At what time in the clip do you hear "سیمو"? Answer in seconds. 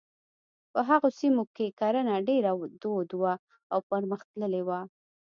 1.19-1.43